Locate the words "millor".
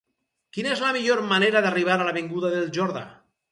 0.95-1.21